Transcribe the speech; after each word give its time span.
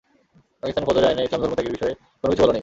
পাকিস্তানের 0.61 0.87
ফৌজদারি 0.87 1.07
আইনে 1.09 1.21
ইসলাম 1.25 1.41
ধর্ম 1.43 1.53
ত্যাগের 1.55 1.75
বিষয়ে 1.75 1.93
কোনো 2.21 2.31
কিছু 2.31 2.41
বলা 2.43 2.53
নেই। 2.53 2.59